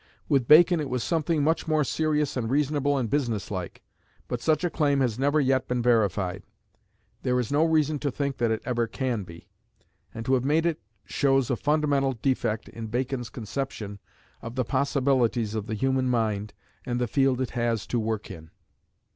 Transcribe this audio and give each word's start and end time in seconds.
With 0.27 0.47
Bacon 0.47 0.79
it 0.79 0.89
was 0.89 1.03
something 1.03 1.43
much 1.43 1.67
more 1.67 1.83
serious 1.83 2.35
and 2.35 2.49
reasonable 2.49 2.97
and 2.97 3.07
business 3.07 3.51
like. 3.51 3.83
But 4.27 4.41
such 4.41 4.63
a 4.63 4.69
claim 4.71 4.99
has 4.99 5.19
never 5.19 5.39
yet 5.39 5.67
been 5.67 5.83
verified; 5.83 6.41
there 7.21 7.39
is 7.39 7.51
no 7.51 7.63
reason 7.63 7.99
to 7.99 8.09
think 8.09 8.37
that 8.37 8.49
it 8.49 8.63
ever 8.65 8.87
can 8.87 9.21
be; 9.21 9.47
and 10.11 10.25
to 10.25 10.33
have 10.33 10.43
made 10.43 10.65
it 10.65 10.79
shows 11.05 11.51
a 11.51 11.55
fundamental 11.55 12.13
defect 12.13 12.67
in 12.67 12.87
Bacon's 12.87 13.29
conception 13.29 13.99
of 14.41 14.55
the 14.55 14.65
possibilities 14.65 15.53
of 15.53 15.67
the 15.67 15.75
human 15.75 16.09
mind 16.09 16.55
and 16.83 16.99
the 16.99 17.05
field 17.07 17.39
it 17.39 17.51
has 17.51 17.85
to 17.85 17.99
work 17.99 18.31
in. 18.31 18.49